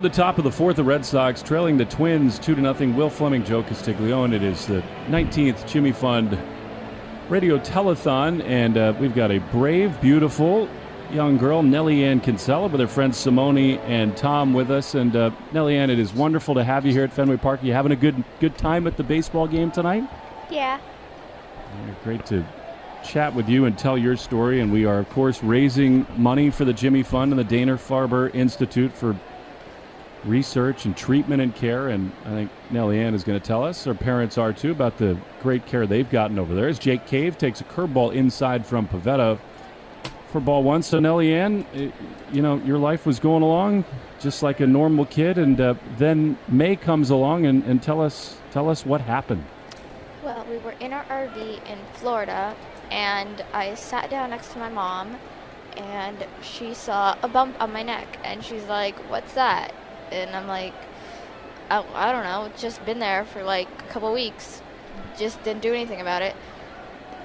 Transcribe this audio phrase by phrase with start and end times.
[0.00, 2.96] The top of the fourth, the Red Sox trailing the Twins two to nothing.
[2.96, 4.34] Will Fleming, Joe Castiglione.
[4.34, 6.38] It is the 19th Jimmy Fund
[7.28, 10.70] Radio Telethon, and uh, we've got a brave, beautiful
[11.12, 14.94] young girl, Nellie Ann Kinsella, with her friends Simone and Tom with us.
[14.94, 17.62] And uh, Nellie Ann, it is wonderful to have you here at Fenway Park.
[17.62, 20.08] Are you having a good good time at the baseball game tonight?
[20.50, 20.80] Yeah.
[22.04, 22.42] Great to
[23.04, 24.62] chat with you and tell your story.
[24.62, 28.34] And we are, of course, raising money for the Jimmy Fund and the Dana Farber
[28.34, 29.14] Institute for
[30.24, 31.88] research and treatment and care.
[31.88, 34.98] And I think Nellie Ann is going to tell us, her parents are too, about
[34.98, 36.68] the great care they've gotten over there.
[36.68, 39.38] As Jake Cave takes a curveball inside from Pivetta
[40.28, 40.82] for ball one.
[40.82, 41.90] So, Nellie Ann, eh,
[42.32, 43.84] you know, your life was going along
[44.20, 45.38] just like a normal kid.
[45.38, 49.44] And uh, then May comes along and, and tell us tell us what happened.
[50.22, 52.54] Well, we were in our RV in Florida,
[52.90, 55.16] and I sat down next to my mom,
[55.76, 59.72] and she saw a bump on my neck, and she's like, "What's that?"
[60.10, 60.74] And I'm like,
[61.70, 64.60] I, I don't know, just been there for like a couple weeks,
[65.16, 66.34] just didn't do anything about it.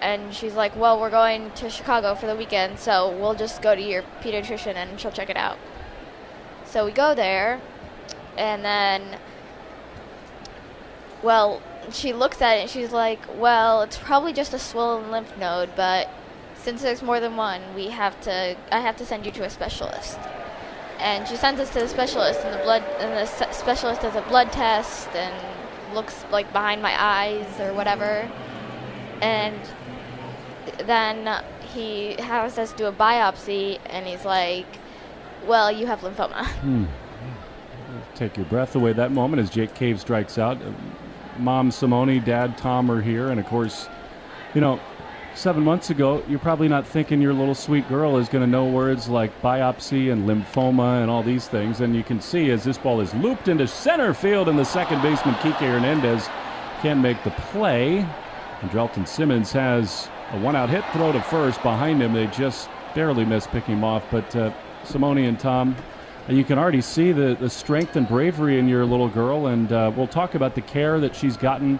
[0.00, 3.74] And she's like, "Well, we're going to Chicago for the weekend, so we'll just go
[3.74, 5.56] to your pediatrician and she'll check it out."
[6.66, 7.60] So we go there,
[8.36, 9.18] and then,
[11.22, 15.38] well, she looks at it and she's like, "Well, it's probably just a swollen lymph
[15.38, 16.10] node, but
[16.54, 18.56] since there's more than one, we have to.
[18.70, 20.18] I have to send you to a specialist."
[21.04, 24.22] And she sends us to the specialist, and the blood and the specialist does a
[24.22, 28.26] blood test and looks like behind my eyes or whatever,
[29.20, 29.60] and
[30.86, 31.44] then
[31.74, 34.66] he has us do a biopsy, and he's like,
[35.46, 36.84] "Well, you have lymphoma." Hmm.
[38.14, 40.58] Take your breath away that moment as Jake Cave strikes out.
[41.38, 43.88] Mom Simone, Dad Tom are here, and of course,
[44.54, 44.80] you know,
[45.34, 48.66] seven months ago, you're probably not thinking your little sweet girl is going to know
[48.66, 51.80] words like biopsy and lymphoma and all these things.
[51.80, 55.02] And you can see as this ball is looped into center field, and the second
[55.02, 56.28] baseman Kike Hernandez
[56.80, 58.06] can't make the play.
[58.60, 62.12] Andrelton Simmons has a one-out hit throw to first behind him.
[62.12, 64.52] They just barely missed picking him off, but uh,
[64.84, 65.76] Simone and Tom.
[66.28, 69.92] You can already see the, the strength and bravery in your little girl, and uh,
[69.94, 71.78] we'll talk about the care that she's gotten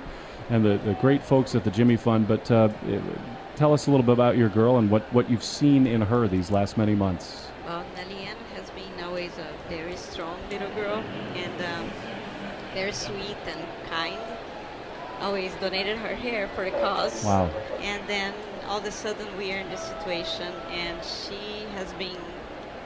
[0.50, 2.28] and the, the great folks at the Jimmy Fund.
[2.28, 2.68] But uh,
[3.56, 6.26] tell us a little bit about your girl and what, what you've seen in her
[6.28, 7.46] these last many months.
[7.66, 11.02] Well, Nellie Ann has been always a very strong little girl
[11.34, 11.90] and um,
[12.74, 14.18] very sweet and kind.
[15.20, 17.24] Always donated her hair for the cause.
[17.24, 17.48] Wow.
[17.80, 18.34] And then
[18.66, 22.18] all of a sudden we are in this situation, and she has been,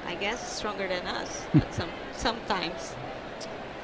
[0.07, 2.95] I guess, stronger than us some sometimes.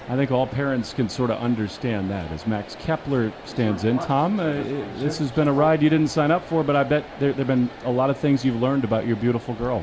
[0.06, 2.30] I think all parents can sort of understand that.
[2.30, 4.52] As Max Kepler stands in, Tom, uh,
[4.98, 7.46] this has been a ride you didn't sign up for, but I bet there have
[7.46, 9.82] been a lot of things you've learned about your beautiful girl.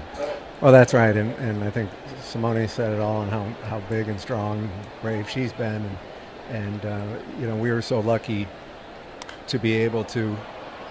[0.61, 1.89] Well, that's right, and, and I think
[2.21, 4.71] Simone said it all, and how, how big and strong, and
[5.01, 5.97] brave she's been, and,
[6.49, 8.47] and uh, you know we were so lucky
[9.47, 10.37] to be able to.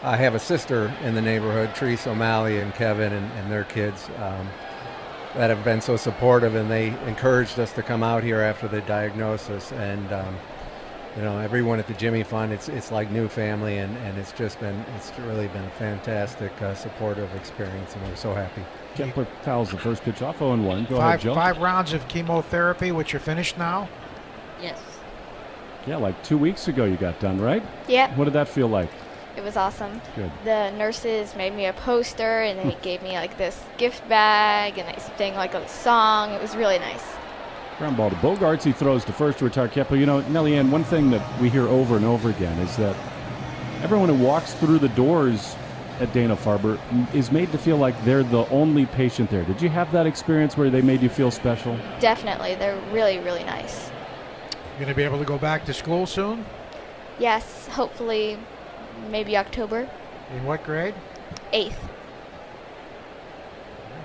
[0.02, 4.08] I have a sister in the neighborhood, Teresa O'Malley and Kevin and, and their kids.
[4.18, 4.48] Um,
[5.34, 8.80] that have been so supportive, and they encouraged us to come out here after the
[8.82, 9.72] diagnosis.
[9.72, 10.36] And um,
[11.16, 14.32] you know, everyone at the Jimmy Fund, it's it's like new family, and, and it's
[14.32, 18.62] just been it's really been a fantastic uh, supportive experience, and we're so happy.
[18.94, 20.84] Kepler fouls the first pitch off 0 1.
[20.84, 21.34] Go five, ahead, Joe.
[21.34, 23.88] Five rounds of chemotherapy, which are finished now.
[24.60, 24.80] Yes.
[25.86, 27.62] Yeah, like two weeks ago you got done, right?
[27.88, 28.16] Yep.
[28.16, 28.90] What did that feel like?
[29.36, 30.00] It was awesome.
[30.16, 30.30] Good.
[30.44, 34.88] The nurses made me a poster and they gave me like this gift bag and
[34.88, 36.32] they sang like a song.
[36.32, 37.04] It was really nice.
[37.78, 38.62] Ground ball to Bogaerts.
[38.62, 39.96] He throws to first to retire Kepler.
[39.96, 42.94] You know, Nellie Ann, one thing that we hear over and over again is that
[43.82, 45.56] everyone who walks through the doors
[46.00, 46.78] at Dana Farber
[47.14, 49.44] is made to feel like they're the only patient there.
[49.44, 51.78] Did you have that experience where they made you feel special?
[52.00, 52.54] Definitely.
[52.54, 53.90] They're really, really nice.
[54.74, 56.44] You Going to be able to go back to school soon?
[57.18, 58.38] Yes, hopefully
[59.08, 59.88] maybe October.
[60.34, 60.94] In what grade?
[61.52, 61.78] Eighth.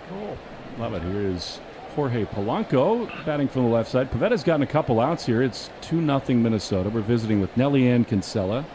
[0.09, 0.37] Cool.
[0.77, 1.01] Love it.
[1.03, 1.59] Here is
[1.95, 4.11] Jorge Polanco batting from the left side.
[4.11, 5.41] Pivetta's gotten a couple outs here.
[5.41, 6.89] It's 2 0 Minnesota.
[6.89, 8.65] We're visiting with Nellie Ann Kinsella,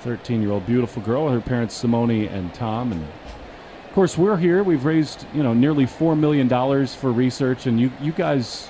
[0.00, 2.92] 13 year old beautiful girl with her parents Simone and Tom.
[2.92, 4.62] And of course, we're here.
[4.62, 6.48] We've raised you know nearly $4 million
[6.86, 7.66] for research.
[7.66, 8.68] And you, you guys,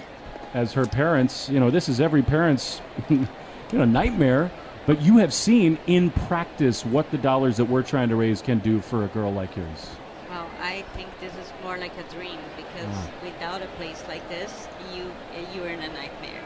[0.53, 3.29] as her parents, you know, this is every parent's you
[3.73, 4.51] know, nightmare.
[4.87, 8.61] But you have seen in practice what the dollars that we're trying to raise can
[8.61, 9.85] do for a girl like yours.
[10.31, 13.09] Well, I think this is more like a dream because Ah.
[13.21, 15.11] without a place like this, you
[15.55, 16.43] you're in a nightmare.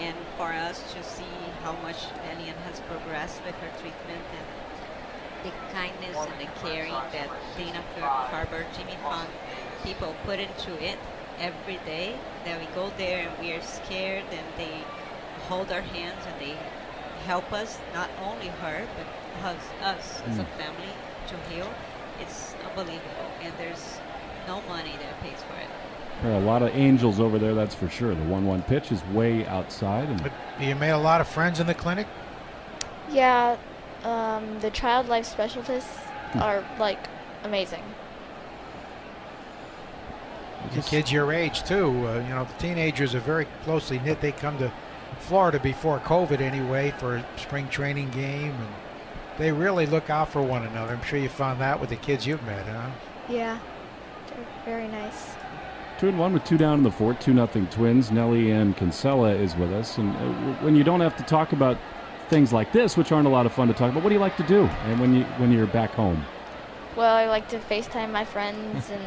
[0.00, 1.30] And for us to see
[1.62, 2.02] how much
[2.32, 4.48] Elian has progressed with her treatment and
[5.44, 9.28] the kindness and the caring that Dana Far- Farber, Jimmy Fund,
[9.84, 10.98] people put into it
[11.38, 14.82] every day, that we go there and we are scared and they
[15.48, 16.56] hold our hands and they
[17.26, 20.46] help us, not only her, but us, us as a Mm.
[20.58, 20.92] family
[21.28, 21.68] to heal.
[22.20, 23.26] It's unbelievable.
[23.42, 23.98] And there's
[24.46, 25.68] no money that pays for it.
[26.22, 28.14] There are a lot of angels over there, that's for sure.
[28.14, 30.08] The 1 1 pitch is way outside.
[30.08, 32.06] And But you made a lot of friends in the clinic?
[33.10, 33.56] Yeah,
[34.04, 35.98] um, the child life specialists
[36.40, 37.08] are like
[37.42, 37.82] amazing.
[40.74, 41.86] The kids your age too.
[42.08, 44.20] Uh, you know, the teenagers are very closely knit.
[44.20, 44.72] They come to
[45.24, 48.74] Florida before COVID anyway for a spring training game, and
[49.38, 50.94] they really look out for one another.
[50.94, 52.90] I'm sure you found that with the kids you've met, huh?
[53.28, 53.58] Yeah,
[54.28, 55.34] they're very nice.
[55.98, 58.10] Two and one with two down in the fourth, two nothing Twins.
[58.10, 61.78] Nellie Ann Kinsella is with us, and uh, when you don't have to talk about
[62.28, 64.20] things like this, which aren't a lot of fun to talk about, what do you
[64.20, 64.64] like to do?
[64.64, 66.22] And when you when you're back home,
[66.96, 69.02] Well, I like to FaceTime my friends and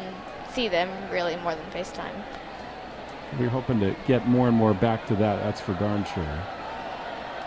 [0.52, 2.24] see them really more than FaceTime.
[3.38, 5.42] We're hoping to get more and more back to that.
[5.42, 6.44] That's for darn sure.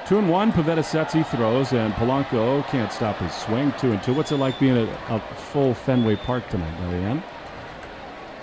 [0.08, 3.74] Two and one, Pivetta sets, he throws, and Polanco can't stop his swing.
[3.78, 4.14] Two and two.
[4.14, 7.24] What's it like being at a full Fenway Park tonight, Nellie Ann?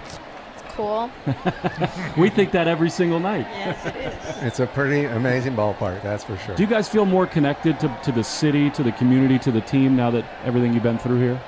[0.04, 0.18] It's
[0.74, 1.10] cool.
[2.16, 3.46] We think that every single night.
[3.50, 4.42] Yes, it is.
[4.42, 6.56] It's a pretty amazing ballpark, that's for sure.
[6.56, 9.60] Do you guys feel more connected to, to the city, to the community, to the
[9.60, 11.40] team now that everything you've been through here?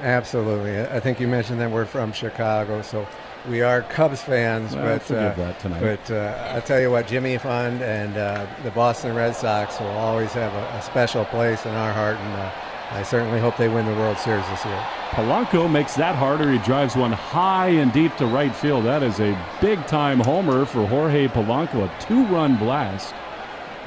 [0.00, 0.78] Absolutely.
[0.78, 3.06] I I think you mentioned that we're from Chicago, so
[3.48, 4.74] we are Cubs fans.
[4.74, 5.54] Well, but uh.
[5.80, 9.88] But uh, I tell you what, Jimmy Fund and uh, the Boston Red Sox will
[9.88, 12.50] always have a, a special place in our heart, and uh,
[12.90, 14.86] I certainly hope they win the World Series this year.
[15.10, 16.52] Polanco makes that harder.
[16.52, 18.84] He drives one high and deep to right field.
[18.84, 23.14] That is a big time homer for Jorge Polanco, a two run blast.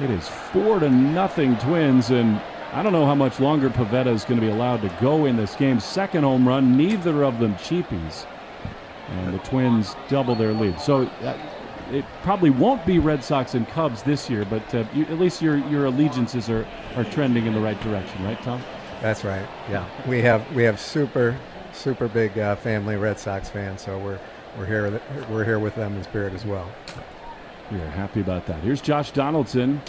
[0.00, 2.40] It is four to nothing Twins, and
[2.72, 5.36] I don't know how much longer Pivetta is going to be allowed to go in
[5.36, 5.80] this game.
[5.80, 8.26] Second home run, neither of them cheapies.
[9.10, 10.80] And the Twins double their lead.
[10.80, 11.36] So uh,
[11.90, 15.42] it probably won't be Red Sox and Cubs this year, but uh, you, at least
[15.42, 16.64] your, your allegiances are,
[16.94, 18.62] are trending in the right direction, right, Tom?
[19.02, 19.46] That's right.
[19.70, 21.36] Yeah, we have we have super
[21.72, 24.18] super big uh, family Red Sox fans, so we're
[24.58, 26.70] we're here with- we're here with them in spirit as well.
[27.72, 28.60] We are happy about that.
[28.60, 29.80] Here's Josh Donaldson.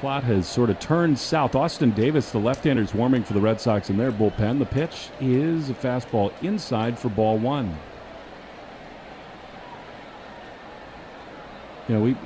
[0.00, 1.54] Plot has sort of turned south.
[1.54, 4.58] Austin Davis, the left-hander, is warming for the Red Sox in their bullpen.
[4.58, 7.76] The pitch is a fastball inside for ball one.
[11.90, 12.16] You know, we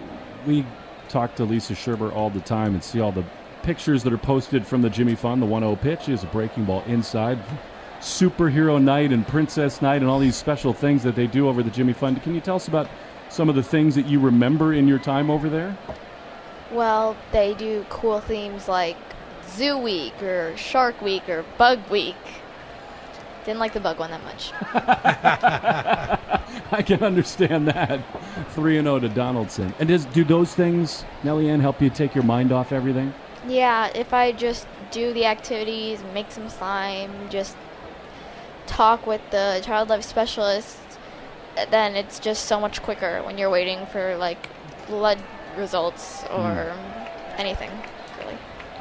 [0.47, 0.67] we
[1.09, 3.25] talk to Lisa Scherber all the time and see all the
[3.63, 5.41] pictures that are posted from the Jimmy Fund.
[5.41, 7.39] The 1-0 pitch is a breaking ball inside.
[7.99, 11.71] Superhero night and Princess night and all these special things that they do over the
[11.71, 12.23] Jimmy Fund.
[12.23, 12.91] Can you tell us about
[13.31, 15.75] some of the things that you remember in your time over there?
[16.71, 18.99] Well, they do cool themes like
[19.49, 22.17] Zoo Week or Shark Week or Bug Week.
[23.47, 24.53] Didn't like the bug one that much.
[26.71, 28.01] I can understand that.
[28.51, 29.75] 3 0 to Donaldson.
[29.79, 33.13] And does, do those things, Nellie Ann, help you take your mind off everything?
[33.47, 37.57] Yeah, if I just do the activities, make some slime, just
[38.67, 40.79] talk with the child life specialist,
[41.71, 44.49] then it's just so much quicker when you're waiting for like
[44.87, 45.19] blood
[45.57, 46.75] results or
[47.37, 47.71] anything,
[48.19, 48.37] really.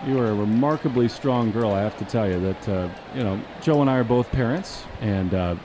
[0.08, 2.40] You are a remarkably strong girl, I have to tell you.
[2.40, 5.56] That, uh, you know, Joe and I are both parents, and uh,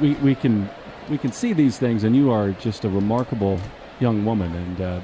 [0.00, 0.68] we, we, can,
[1.10, 3.58] we can see these things, and you are just a remarkable
[3.98, 4.54] young woman.
[4.54, 5.00] And uh,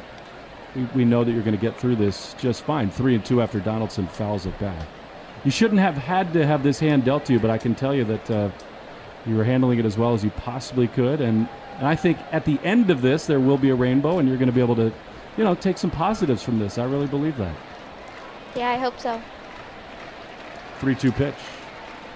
[0.75, 2.91] we, we know that you're going to get through this just fine.
[2.91, 4.87] Three and two after Donaldson fouls it back.
[5.45, 7.95] You shouldn't have had to have this hand dealt to you, but I can tell
[7.95, 8.51] you that uh,
[9.27, 11.21] you were handling it as well as you possibly could.
[11.21, 11.49] And,
[11.79, 14.39] and I think at the end of this, there will be a rainbow, and you're
[14.39, 14.93] going to be able to,
[15.37, 16.79] you know, take some positives from this.
[16.79, 17.55] I really believe that.
[18.55, 19.21] Yeah, I hope so.
[20.79, 21.35] 3 2 pitch.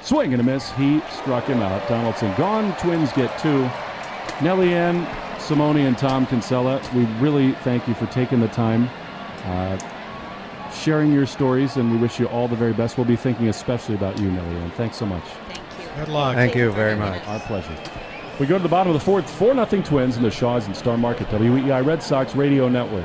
[0.02, 0.70] Swing and a miss.
[0.72, 1.86] He struck him out.
[1.88, 2.76] Donaldson gone.
[2.78, 3.68] Twins get two.
[4.42, 5.06] Nellie Ann,
[5.38, 8.88] Simone, and Tom Kinsella, we really thank you for taking the time,
[9.44, 9.78] uh,
[10.72, 12.96] sharing your stories, and we wish you all the very best.
[12.96, 14.70] We'll be thinking especially about you, Nellie Ann.
[14.72, 15.24] Thanks so much.
[15.24, 16.04] Thank you.
[16.04, 16.36] Good luck.
[16.36, 17.26] Thank you very much.
[17.26, 17.76] Our pleasure.
[18.38, 20.74] We go to the bottom of the fourth, 4 0 Twins in the Shaws and
[20.74, 23.04] Star Market, WEEI Red Sox Radio Network.